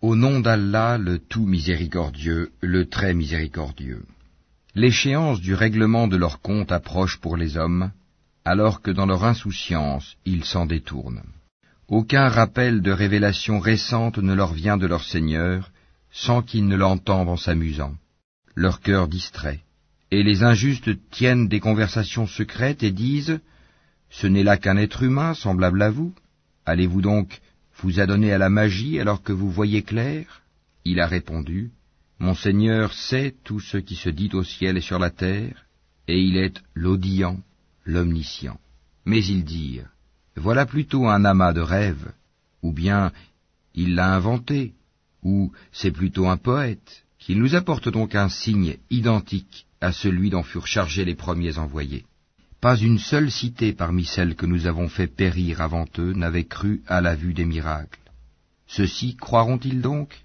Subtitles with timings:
[0.00, 4.04] Au nom d'Allah, le tout miséricordieux, le très miséricordieux.
[4.76, 7.90] L'échéance du règlement de leur compte approche pour les hommes,
[8.44, 11.24] alors que dans leur insouciance ils s'en détournent.
[11.88, 15.72] Aucun rappel de révélation récente ne leur vient de leur Seigneur,
[16.12, 17.94] sans qu'ils ne l'entendent en s'amusant,
[18.54, 19.62] leur cœur distrait.
[20.12, 23.40] Et les injustes tiennent des conversations secrètes et disent
[24.10, 26.14] Ce n'est là qu'un être humain semblable à vous.
[26.66, 27.40] Allez-vous donc
[27.80, 30.42] vous adonnez à la magie alors que vous voyez clair?
[30.84, 31.70] Il a répondu,
[32.18, 35.66] Mon Seigneur sait tout ce qui se dit au ciel et sur la terre,
[36.08, 37.38] et il est l'audient,
[37.84, 38.58] l'omniscient.
[39.04, 39.90] Mais ils dirent,
[40.36, 42.12] Voilà plutôt un amas de rêves,
[42.62, 43.12] ou bien
[43.74, 44.72] il l'a inventé,
[45.22, 50.42] ou c'est plutôt un poète, qu'il nous apporte donc un signe identique à celui dont
[50.42, 52.04] furent chargés les premiers envoyés.
[52.60, 56.82] Pas une seule cité parmi celles que nous avons fait périr avant eux n'avait cru
[56.88, 58.00] à la vue des miracles.
[58.66, 60.24] Ceux-ci croiront-ils donc?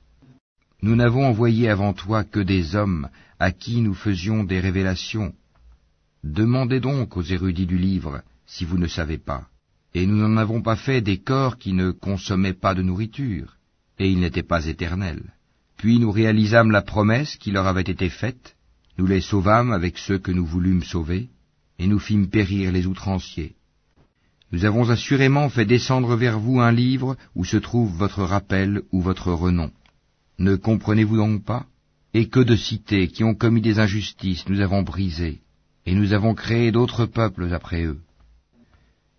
[0.82, 3.08] Nous n'avons envoyé avant toi que des hommes
[3.40, 5.34] à qui nous faisions des révélations.
[6.24, 9.48] Demandez donc aux érudits du livre si vous ne savez pas.
[9.94, 13.57] Et nous n'en avons pas fait des corps qui ne consommaient pas de nourriture,
[14.00, 15.35] et ils n'étaient pas éternels.
[15.77, 18.55] Puis nous réalisâmes la promesse qui leur avait été faite,
[18.98, 21.29] nous les sauvâmes avec ceux que nous voulûmes sauver,
[21.79, 23.55] et nous fîmes périr les outranciers.
[24.52, 29.02] Nous avons assurément fait descendre vers vous un livre où se trouve votre rappel ou
[29.02, 29.71] votre renom.
[30.38, 31.66] Ne comprenez-vous donc pas?
[32.13, 35.41] Et que de cités qui ont commis des injustices nous avons brisées,
[35.88, 37.99] et nous avons créé d'autres peuples après eux.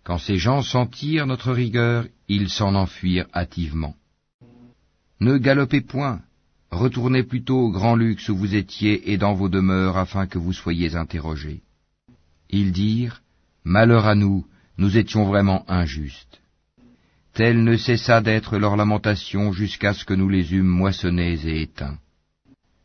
[0.05, 3.95] Quand ces gens sentirent notre rigueur, ils s'en enfuirent hâtivement.
[5.19, 6.21] Ne galopez point,
[6.71, 10.53] retournez plutôt au grand luxe où vous étiez et dans vos demeures afin que vous
[10.53, 11.61] soyez interrogés.
[12.57, 13.21] Ils dirent,
[13.65, 14.45] Malheur à nous,
[14.77, 16.39] nous étions vraiment injustes.
[17.33, 21.99] Telle ne cessa d'être leur lamentation jusqu'à ce que nous les eûmes moissonnés et éteints.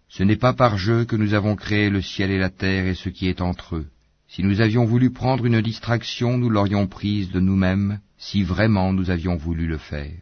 [0.09, 2.97] Ce n'est pas par jeu que nous avons créé le ciel et la terre et
[2.97, 3.87] ce qui est entre eux.
[4.27, 9.09] Si nous avions voulu prendre une distraction, nous l'aurions prise de nous-mêmes, si vraiment nous
[9.11, 10.21] avions voulu le faire.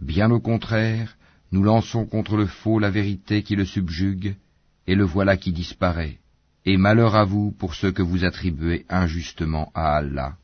[0.00, 1.16] Bien au contraire,
[1.52, 4.34] nous lançons contre le faux la vérité qui le subjugue,
[4.88, 6.18] et le voilà qui disparaît
[6.64, 10.36] et malheur à vous pour ce que vous attribuez injustement à Allah.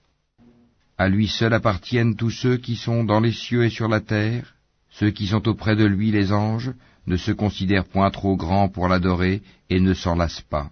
[0.96, 4.54] À lui seul appartiennent tous ceux qui sont dans les cieux et sur la terre,
[4.90, 6.72] ceux qui sont auprès de lui les anges,
[7.06, 10.70] ne se considèrent point trop grands pour l'adorer et ne s'en lassent pas.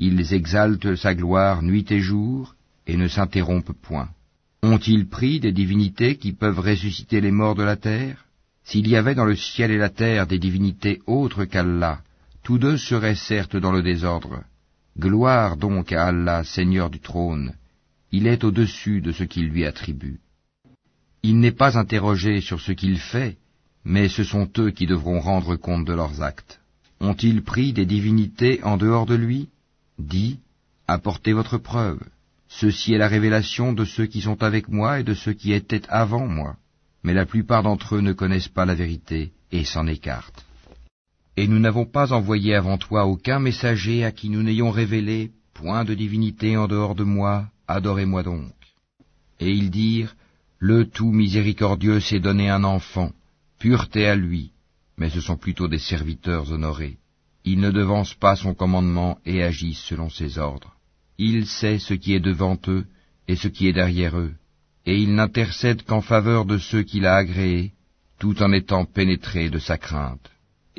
[0.00, 2.54] Ils exaltent sa gloire nuit et jour
[2.86, 4.08] et ne s'interrompent point.
[4.62, 8.24] Ont-ils pris des divinités qui peuvent ressusciter les morts de la terre?
[8.64, 12.00] S'il y avait dans le ciel et la terre des divinités autres qu'Allah,
[12.42, 14.42] tous deux seraient certes dans le désordre.
[14.98, 17.54] Gloire donc à Allah, Seigneur du trône,
[18.10, 20.18] il est au-dessus de ce qu'il lui attribue.
[21.22, 23.36] Il n'est pas interrogé sur ce qu'il fait,
[23.84, 26.60] mais ce sont eux qui devront rendre compte de leurs actes.
[27.00, 29.48] Ont-ils pris des divinités en dehors de lui?
[30.00, 30.40] Dis,
[30.88, 32.00] apportez votre preuve.
[32.48, 35.86] Ceci est la révélation de ceux qui sont avec moi et de ceux qui étaient
[35.88, 36.56] avant moi.
[37.04, 40.44] Mais la plupart d'entre eux ne connaissent pas la vérité et s'en écartent.
[41.38, 45.84] Et nous n'avons pas envoyé avant toi aucun messager à qui nous n'ayons révélé point
[45.84, 48.50] de divinité en dehors de moi, adorez-moi donc.
[49.38, 50.16] Et ils dirent,
[50.58, 53.12] Le tout miséricordieux s'est donné un enfant,
[53.60, 54.50] pureté à lui,
[54.96, 56.96] mais ce sont plutôt des serviteurs honorés.
[57.44, 60.74] Ils ne devancent pas son commandement et agissent selon ses ordres.
[61.18, 62.84] Il sait ce qui est devant eux
[63.28, 64.34] et ce qui est derrière eux,
[64.86, 67.74] et il n'intercède qu'en faveur de ceux qu'il a agréés,
[68.18, 70.28] tout en étant pénétré de sa crainte.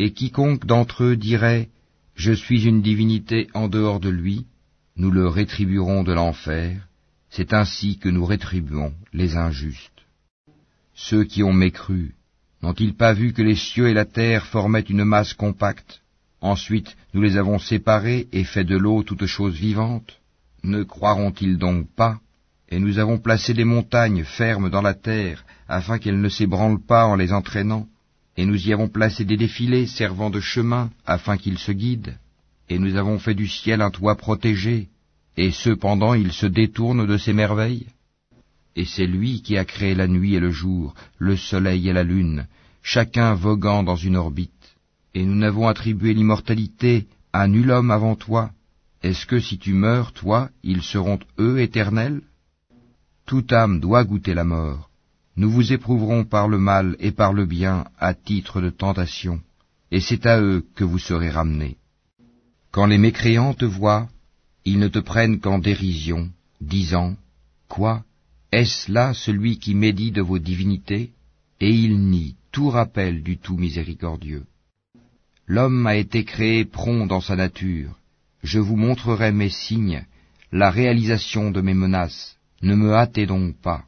[0.02, 1.68] Et quiconque d'entre eux dirait
[2.16, 4.46] Je suis une divinité en dehors de lui,
[4.96, 6.88] nous le rétribuerons de l'enfer,
[7.30, 10.06] c'est ainsi que nous rétribuons les injustes.
[10.96, 12.16] Ceux qui ont mécru,
[12.64, 16.02] n'ont-ils pas vu que les cieux et la terre formaient une masse compacte?
[16.40, 20.22] Ensuite nous les avons séparés et fait de l'eau toute chose vivante.
[20.64, 22.22] Ne croiront-ils donc pas?
[22.70, 27.06] Et nous avons placé des montagnes fermes dans la terre, afin qu'elles ne s'ébranlent pas
[27.06, 27.86] en les entraînant
[28.38, 32.18] et nous y avons placé des défilés servant de chemin afin qu'ils se guident,
[32.70, 34.90] et nous avons fait du ciel un toit protégé,
[35.38, 37.88] et cependant il se détourne de ces merveilles.
[38.76, 42.04] Et c'est lui qui a créé la nuit et le jour, le soleil et la
[42.04, 42.48] lune,
[42.82, 44.76] chacun voguant dans une orbite,
[45.14, 48.52] et nous n'avons attribué l'immortalité à nul homme avant toi.
[49.02, 52.22] Est-ce que si tu meurs, toi, ils seront eux éternels?
[53.26, 54.89] Toute âme doit goûter la mort,
[55.40, 59.40] nous vous éprouverons par le mal et par le bien à titre de tentation,
[59.90, 61.78] et c'est à eux que vous serez ramenés.
[62.72, 64.10] Quand les mécréants te voient,
[64.66, 67.16] ils ne te prennent qu'en dérision, disant,
[67.70, 68.04] Quoi?
[68.52, 71.12] Est-ce là celui qui médit de vos divinités?
[71.62, 74.44] Et ils nient tout rappel du tout miséricordieux.
[75.48, 77.98] L'homme a été créé prompt dans sa nature.
[78.44, 80.04] Je vous montrerai mes signes,
[80.52, 82.36] la réalisation de mes menaces.
[82.62, 83.86] Ne me hâtez donc pas.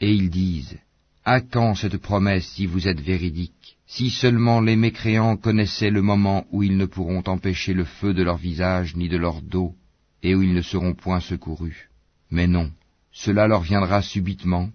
[0.00, 0.78] Et ils disent,
[1.24, 6.46] À quand cette promesse si vous êtes véridique Si seulement les mécréants connaissaient le moment
[6.50, 9.74] où ils ne pourront empêcher le feu de leur visage ni de leur dos,
[10.22, 11.88] et où ils ne seront point secourus.
[12.30, 12.70] Mais non,
[13.12, 14.70] cela leur viendra subitement,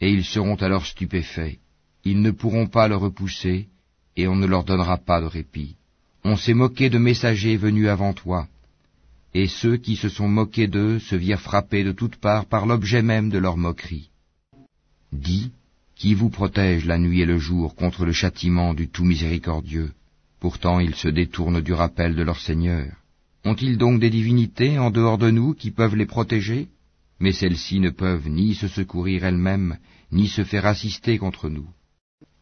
[0.00, 1.58] et ils seront alors stupéfaits.
[2.04, 3.68] Ils ne pourront pas le repousser,
[4.16, 5.76] et on ne leur donnera pas de répit.
[6.24, 8.48] On s'est moqué de messagers venus avant toi,
[9.32, 13.02] et ceux qui se sont moqués d'eux se virent frappés de toutes parts par l'objet
[13.02, 14.10] même de leur moquerie.
[15.16, 15.50] Dis,
[15.94, 19.92] qui vous protège la nuit et le jour contre le châtiment du tout miséricordieux
[20.40, 22.92] Pourtant ils se détournent du rappel de leur Seigneur.
[23.44, 26.68] Ont-ils donc des divinités en dehors de nous qui peuvent les protéger?
[27.18, 29.78] Mais celles-ci ne peuvent ni se secourir elles-mêmes,
[30.12, 31.68] ni se faire assister contre nous.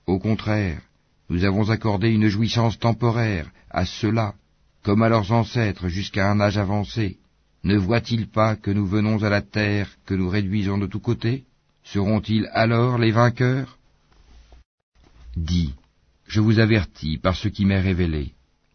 [0.06, 0.82] Au contraire,
[1.30, 4.34] nous avons accordé une jouissance temporaire à ceux-là,
[4.82, 7.18] comme à leurs ancêtres jusqu'à un âge avancé.
[7.62, 11.44] Ne voient-ils pas que nous venons à la terre, que nous réduisons de tous côtés?
[11.84, 13.78] Seront-ils alors les vainqueurs?
[15.36, 15.74] Dis,
[16.26, 18.32] je vous avertis par ce qui m'est révélé.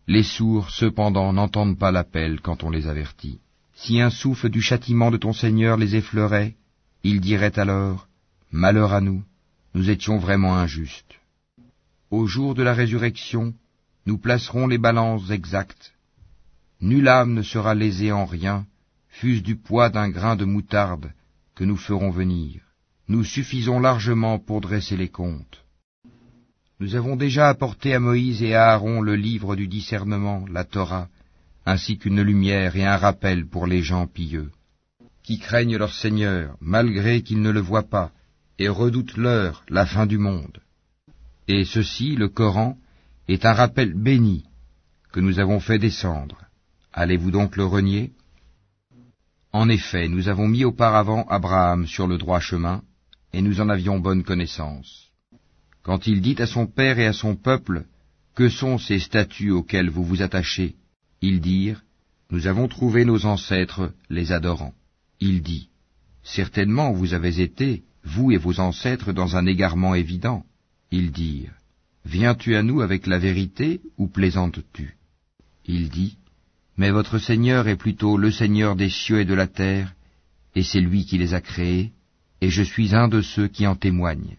[0.08, 3.40] Les sourds, cependant, n'entendent pas l'appel quand on les avertit.
[3.76, 6.56] Si un souffle du châtiment de ton Seigneur les effleurait,
[7.04, 8.08] ils diraient alors,
[8.52, 9.24] Malheur à nous,
[9.76, 11.20] nous étions vraiment injustes.
[12.10, 13.54] Au jour de la résurrection,
[14.06, 15.94] nous placerons les balances exactes.
[16.82, 18.66] Nulle âme ne sera lésée en rien,
[19.10, 21.12] fût-ce du poids d'un grain de moutarde
[21.54, 22.69] que nous ferons venir.
[23.10, 25.66] Nous suffisons largement pour dresser les comptes.
[26.80, 31.08] Nous avons déjà apporté à Moïse et à Aaron le livre du discernement, la Torah,
[31.66, 34.52] ainsi qu'une lumière et un rappel pour les gens pieux,
[35.24, 38.12] qui craignent leur Seigneur, malgré qu'ils ne le voient pas,
[38.60, 40.60] et redoutent l'heure, la fin du monde.
[41.48, 42.78] Et ceci, le Coran,
[43.28, 44.46] est un rappel béni
[45.12, 46.38] que nous avons fait descendre.
[46.94, 48.12] Allez-vous donc le renier?
[49.52, 52.84] En effet, nous avons mis auparavant Abraham sur le droit chemin,
[53.34, 55.10] et nous en avions bonne connaissance.
[55.84, 57.86] Quand il dit à son père et à son peuple,
[58.36, 60.76] Que sont ces statues auxquelles vous vous attachez?
[61.22, 61.84] Ils dirent,
[62.32, 64.74] Nous avons trouvé nos ancêtres les adorant.
[65.20, 65.70] Il dit,
[66.24, 70.46] Certainement vous avez été, vous et vos ancêtres, dans un égarement évident.
[70.92, 71.54] Ils dirent,
[72.06, 74.96] Viens-tu à nous avec la vérité ou plaisantes-tu?
[75.66, 76.18] Il dit,
[76.78, 79.94] Mais votre Seigneur est plutôt le Seigneur des cieux et de la terre,
[80.56, 81.92] et c'est lui qui les a créés,
[82.42, 84.38] et je suis un de ceux qui en témoignent.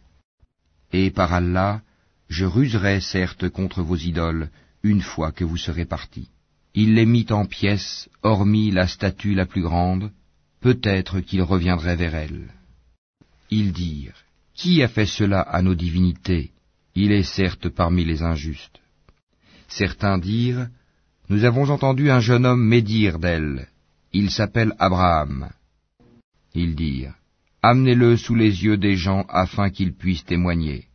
[0.92, 1.82] Et par Allah,
[2.28, 4.50] je ruserai certes contre vos idoles
[4.82, 6.28] une fois que vous serez partis.
[6.74, 10.12] Il les mit en pièces, hormis la statue la plus grande,
[10.60, 12.48] peut-être qu'il reviendrait vers elle.
[13.50, 14.24] Ils dirent,
[14.54, 16.52] Qui a fait cela à nos divinités?
[16.94, 18.80] Il est certes parmi les injustes.
[19.68, 20.68] Certains dirent,
[21.28, 23.68] Nous avons entendu un jeune homme médire d'elle,
[24.12, 25.50] il s'appelle Abraham.
[26.54, 27.14] Ils dirent,
[27.62, 30.86] Amenez-le sous les yeux des gens afin qu'ils puissent témoigner.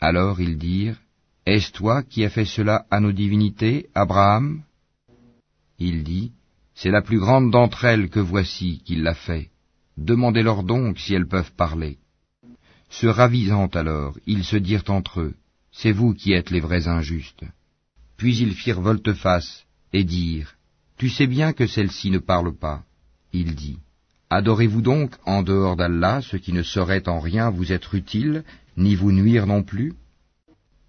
[0.00, 1.00] Alors ils dirent,
[1.46, 4.62] Est-ce toi qui as fait cela à nos divinités, Abraham?
[5.78, 6.32] Il dit,
[6.74, 9.50] C'est la plus grande d'entre elles que voici qui l'a fait.
[9.96, 11.98] Demandez-leur donc si elles peuvent parler.
[12.90, 15.34] Se ravisant alors, ils se dirent entre eux,
[15.70, 17.44] C'est vous qui êtes les vrais injustes.
[18.16, 20.56] Puis ils firent volte-face et dirent,
[20.98, 22.82] Tu sais bien que celle-ci ne parle pas.
[23.32, 23.78] Il dit,
[24.34, 28.44] Adorez-vous donc en dehors d'Allah ce qui ne saurait en rien vous être utile,
[28.78, 29.92] ni vous nuire non plus?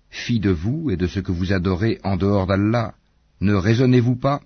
[0.09, 2.93] Fi de vous et de ce que vous adorez en dehors d'Allah,
[3.41, 4.39] ne raisonnez-vous pas?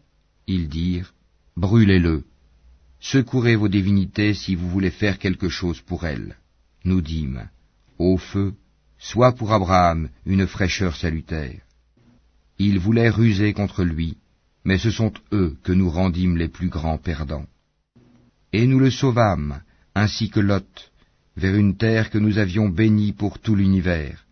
[0.47, 1.13] Ils dirent,
[1.55, 2.23] Brûlez-le.
[2.99, 6.35] Secourez vos divinités si vous voulez faire quelque chose pour elles
[6.83, 7.47] nous dîmes,
[7.99, 8.55] Ô feu,
[8.97, 11.61] sois pour Abraham une fraîcheur salutaire.
[12.57, 14.17] Ils voulaient ruser contre lui,
[14.65, 17.45] mais ce sont eux que nous rendîmes les plus grands perdants.
[18.53, 19.61] Et nous le sauvâmes,
[19.95, 20.91] ainsi que Lot,
[21.35, 24.25] vers une terre que nous avions bénie pour tout l'univers,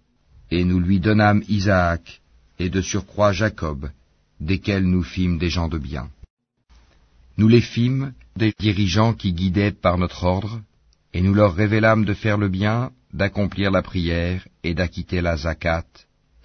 [0.51, 2.21] et nous lui donnâmes Isaac,
[2.59, 3.89] et de surcroît Jacob,
[4.39, 6.09] desquels nous fîmes des gens de bien.
[7.37, 10.61] Nous les fîmes des dirigeants qui guidaient par notre ordre,
[11.13, 15.85] et nous leur révélâmes de faire le bien, d'accomplir la prière et d'acquitter la zakat,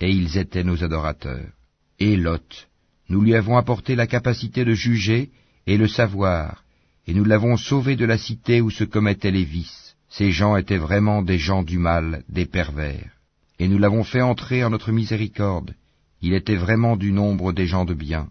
[0.00, 1.50] et ils étaient nos adorateurs.
[1.98, 2.68] Et Lot,
[3.08, 5.30] nous lui avons apporté la capacité de juger
[5.66, 6.64] et le savoir,
[7.06, 9.96] et nous l'avons sauvé de la cité où se commettaient les vices.
[10.08, 13.10] Ces gens étaient vraiment des gens du mal, des pervers.
[13.58, 15.74] Et nous l'avons fait entrer en notre miséricorde.
[16.22, 18.28] Il était vraiment du nombre des gens de bien.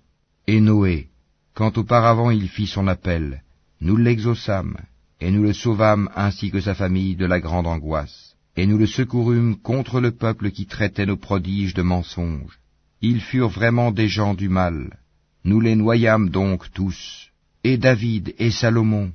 [0.47, 1.07] Et Noé,
[1.53, 3.43] quand auparavant il fit son appel,
[3.81, 4.77] nous l'exaucâmes,
[5.21, 8.29] et nous le sauvâmes ainsi que sa famille de la grande angoisse.
[8.59, 12.59] et nous le secourûmes contre le peuple qui traitait nos prodiges de mensonges.
[13.01, 14.99] Ils furent vraiment des gens du mal.
[15.45, 17.28] Nous les noyâmes donc tous,
[17.63, 19.11] et David et Salomon,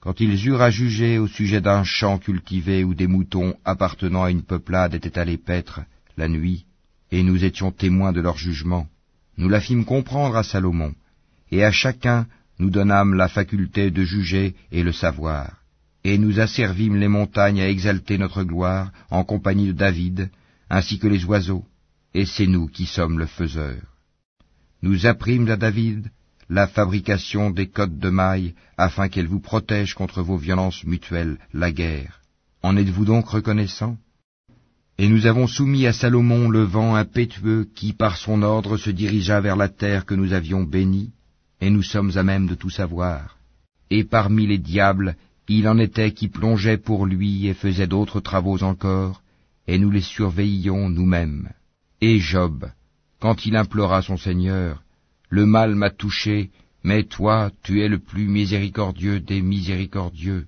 [0.00, 4.30] quand ils eurent à juger au sujet d'un champ cultivé où des moutons appartenant à
[4.30, 5.80] une peuplade étaient allés paître
[6.16, 6.64] la nuit,
[7.10, 8.86] et nous étions témoins de leur jugement,
[9.36, 10.94] nous la fîmes comprendre à Salomon,
[11.50, 12.26] et à chacun
[12.60, 15.62] nous donnâmes la faculté de juger et le savoir.
[16.04, 20.30] Et nous asservîmes les montagnes à exalter notre gloire en compagnie de David,
[20.70, 21.64] ainsi que les oiseaux,
[22.14, 23.80] et c'est nous qui sommes le faiseur.
[24.82, 26.10] Nous apprîmes à David
[26.48, 31.72] la fabrication des cottes de mailles, afin qu'elles vous protègent contre vos violences mutuelles, la
[31.72, 32.20] guerre.
[32.62, 33.96] En êtes-vous donc reconnaissant?
[34.98, 39.40] Et nous avons soumis à Salomon le vent impétueux qui, par son ordre, se dirigea
[39.40, 41.12] vers la terre que nous avions bénie,
[41.60, 43.36] et nous sommes à même de tout savoir.
[43.90, 45.16] Et parmi les diables,
[45.48, 49.22] il en était qui plongeaient pour lui et faisaient d'autres travaux encore,
[49.66, 51.50] et nous les surveillions nous-mêmes.
[52.00, 52.68] Et Job,
[53.20, 54.82] quand il implora son Seigneur,
[55.30, 56.50] le mal m'a touché,
[56.84, 60.46] mais toi, tu es le plus miséricordieux des miséricordieux.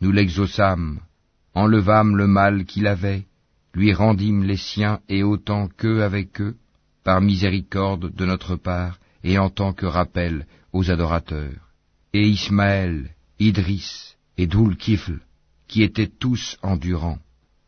[0.00, 1.00] Nous l'exaucâmes,
[1.54, 3.26] enlevâmes le mal qu'il avait,
[3.74, 6.56] lui rendîmes les siens et autant qu'eux avec eux,
[7.04, 11.68] par miséricorde de notre part, et en tant que rappel aux adorateurs.
[12.12, 15.20] Et Ismaël, Idris et Doul-Kifl,
[15.68, 17.18] qui étaient tous endurants,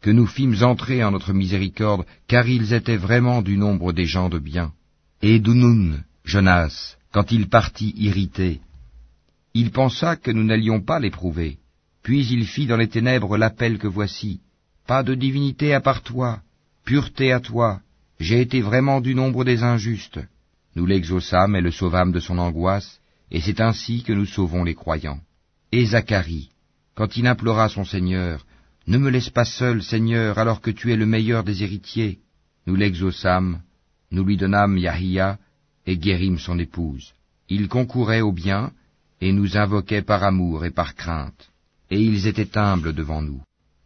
[0.01, 4.29] que nous fîmes entrer en notre miséricorde, car ils étaient vraiment du nombre des gens
[4.29, 4.73] de bien.
[5.23, 8.61] Et Dounoun, Jonas, quand il partit irrité,
[9.55, 11.59] il pensa que nous n'allions pas l'éprouver.
[12.03, 14.41] Puis il fit dans les ténèbres l'appel que voici.
[14.87, 16.41] Pas de divinité à part toi,
[16.85, 17.81] pureté à toi,
[18.19, 20.21] j'ai été vraiment du nombre des injustes.
[20.75, 23.01] Nous l'exaucâmes et le sauvâmes de son angoisse,
[23.31, 25.21] et c'est ainsi que nous sauvons les croyants.
[25.71, 26.51] Et Zacharie,
[26.95, 28.45] quand il implora son Seigneur,
[28.87, 32.19] Ne me laisse pas seul, Seigneur, alors que tu es le meilleur des héritiers.
[32.67, 33.61] Nous l'exaucâmes,
[34.11, 35.39] nous lui donnâmes Yahia,
[35.87, 37.13] et guérîmes son épouse.
[37.49, 38.73] Ils concouraient au bien,
[39.21, 41.51] et nous invoquaient par amour et par crainte,
[41.91, 43.43] et ils étaient humbles devant nous.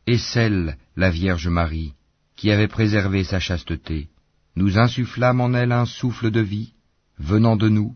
[0.06, 1.92] Et celle, la Vierge Marie,
[2.36, 4.08] qui avait préservé sa chasteté,
[4.54, 6.72] nous insufflâmes en elle un souffle de vie,
[7.18, 7.94] venant de nous,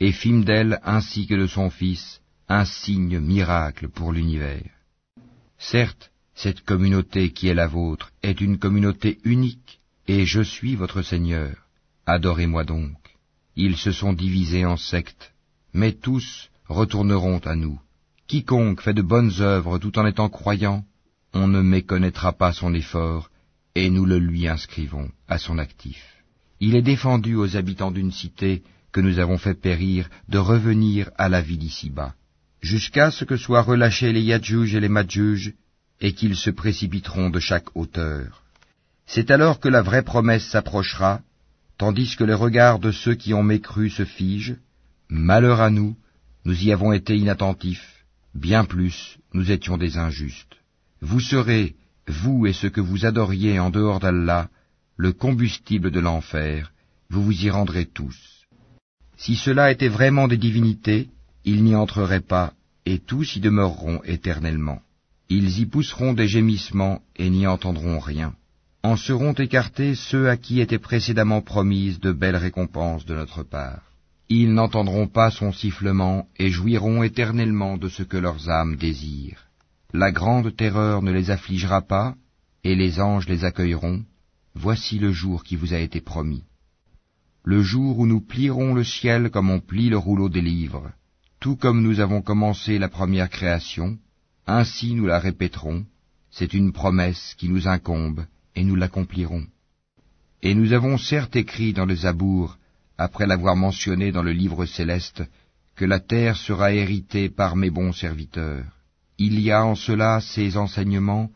[0.00, 4.70] et fîmes d'elle, ainsi que de son Fils, un signe miracle pour l'univers.
[5.58, 9.78] Certes, cette communauté qui est la vôtre est une communauté unique,
[10.08, 11.54] et je suis votre Seigneur.
[12.06, 13.01] Adorez-moi donc.
[13.56, 15.32] Ils se sont divisés en sectes,
[15.74, 17.78] mais tous retourneront à nous.
[18.26, 20.84] Quiconque fait de bonnes œuvres tout en étant croyant,
[21.34, 23.30] on ne méconnaîtra pas son effort,
[23.74, 26.02] et nous le lui inscrivons à son actif.
[26.60, 31.28] Il est défendu aux habitants d'une cité que nous avons fait périr de revenir à
[31.28, 32.14] la vie d'ici-bas,
[32.60, 35.54] jusqu'à ce que soient relâchés les Yadjuj et les Madjuj,
[36.00, 38.42] et qu'ils se précipiteront de chaque hauteur.
[39.06, 41.20] C'est alors que la vraie promesse s'approchera,
[41.82, 44.54] tandis que les regards de ceux qui ont mécru se figent,
[45.08, 45.96] malheur à nous,
[46.44, 48.04] nous y avons été inattentifs,
[48.36, 50.58] bien plus, nous étions des injustes.
[51.00, 51.74] Vous serez,
[52.06, 54.48] vous et ceux que vous adoriez en dehors d'Allah,
[54.96, 56.72] le combustible de l'enfer,
[57.10, 58.46] vous vous y rendrez tous.
[59.16, 61.08] Si cela était vraiment des divinités,
[61.44, 62.52] ils n'y entreraient pas,
[62.86, 64.82] et tous y demeureront éternellement.
[65.28, 68.36] Ils y pousseront des gémissements et n'y entendront rien
[68.82, 73.82] en seront écartés ceux à qui étaient précédemment promises de belles récompenses de notre part.
[74.28, 79.44] Ils n'entendront pas son sifflement et jouiront éternellement de ce que leurs âmes désirent.
[79.92, 82.14] La grande terreur ne les affligera pas,
[82.64, 84.02] et les anges les accueilleront.
[84.54, 86.44] Voici le jour qui vous a été promis.
[87.44, 90.90] Le jour où nous plierons le ciel comme on plie le rouleau des livres,
[91.40, 93.98] tout comme nous avons commencé la première création,
[94.46, 95.84] ainsi nous la répéterons,
[96.30, 98.24] c'est une promesse qui nous incombe,
[98.54, 99.46] et nous l'accomplirons.
[100.42, 102.58] Et nous avons certes écrit dans le Zabour,
[102.98, 105.22] après l'avoir mentionné dans le livre céleste,
[105.76, 108.64] que la terre sera héritée par mes bons serviteurs.
[109.18, 111.30] Il y a en cela ces enseignements,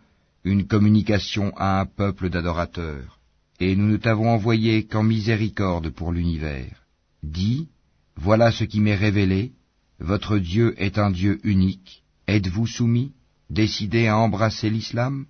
[0.45, 3.19] une communication à un peuple d'adorateurs,
[3.61, 6.87] et nous ne t'avons envoyé qu'en miséricorde pour l'univers.
[7.23, 7.69] Dis,
[8.17, 9.53] voilà ce qui m'est révélé,
[9.99, 13.13] votre Dieu est un Dieu unique, êtes-vous soumis,
[13.51, 15.27] décidé à embrasser l'islam?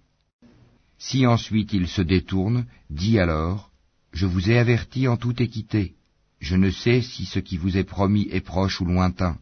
[0.98, 3.70] Si ensuite il se détourne, dis alors,
[4.12, 5.94] Je vous ai averti en toute équité,
[6.40, 9.38] je ne sais si ce qui vous est promis est proche ou lointain.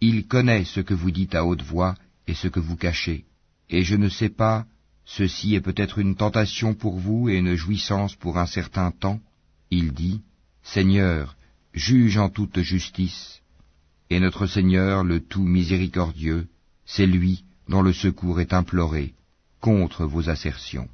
[0.00, 1.94] Il connaît ce que vous dites à haute voix
[2.26, 3.24] et ce que vous cachez.
[3.70, 4.66] Et je ne sais pas,
[5.04, 9.20] ceci est peut-être une tentation pour vous et une jouissance pour un certain temps.
[9.70, 10.20] Il dit,
[10.62, 11.36] Seigneur,
[11.74, 13.40] juge en toute justice.
[14.10, 16.48] Et notre Seigneur, le tout miséricordieux,
[16.86, 19.14] c'est lui dont le secours est imploré
[19.60, 20.88] contre vos assertions.